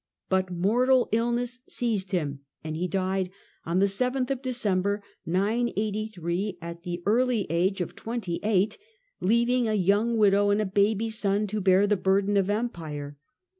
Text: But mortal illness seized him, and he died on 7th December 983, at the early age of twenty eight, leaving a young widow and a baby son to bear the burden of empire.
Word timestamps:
But 0.29 0.49
mortal 0.49 1.09
illness 1.11 1.59
seized 1.69 2.11
him, 2.11 2.39
and 2.63 2.75
he 2.75 2.87
died 2.87 3.29
on 3.67 3.79
7th 3.79 4.41
December 4.41 5.03
983, 5.27 6.57
at 6.59 6.81
the 6.81 7.03
early 7.05 7.45
age 7.51 7.81
of 7.81 7.93
twenty 7.95 8.39
eight, 8.41 8.79
leaving 9.19 9.67
a 9.67 9.75
young 9.75 10.17
widow 10.17 10.49
and 10.49 10.59
a 10.59 10.65
baby 10.65 11.11
son 11.11 11.45
to 11.45 11.61
bear 11.61 11.85
the 11.85 11.97
burden 11.97 12.35
of 12.35 12.49
empire. 12.49 13.15